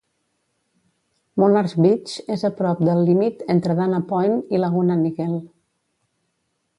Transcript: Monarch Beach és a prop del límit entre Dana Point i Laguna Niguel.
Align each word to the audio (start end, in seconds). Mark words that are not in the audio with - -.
Monarch 1.41 1.75
Beach 1.85 2.15
és 2.37 2.45
a 2.49 2.51
prop 2.61 2.81
del 2.89 3.03
límit 3.11 3.45
entre 3.57 3.75
Dana 3.81 3.99
Point 4.13 4.39
i 4.57 4.63
Laguna 4.65 4.97
Niguel. 5.03 5.37